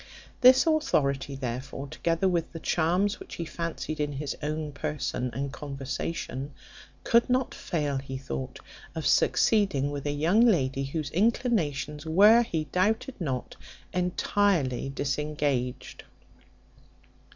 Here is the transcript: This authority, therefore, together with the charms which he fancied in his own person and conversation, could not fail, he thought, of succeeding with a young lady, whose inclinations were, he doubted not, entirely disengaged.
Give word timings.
This 0.41 0.65
authority, 0.65 1.35
therefore, 1.35 1.85
together 1.85 2.27
with 2.27 2.51
the 2.53 2.59
charms 2.59 3.19
which 3.19 3.35
he 3.35 3.45
fancied 3.45 3.99
in 3.99 4.13
his 4.13 4.35
own 4.41 4.71
person 4.71 5.29
and 5.31 5.51
conversation, 5.53 6.55
could 7.03 7.29
not 7.29 7.53
fail, 7.53 7.97
he 7.97 8.17
thought, 8.17 8.57
of 8.95 9.05
succeeding 9.05 9.91
with 9.91 10.07
a 10.07 10.11
young 10.11 10.41
lady, 10.43 10.85
whose 10.85 11.11
inclinations 11.11 12.03
were, 12.03 12.41
he 12.41 12.63
doubted 12.71 13.13
not, 13.21 13.55
entirely 13.93 14.89
disengaged. 14.89 16.03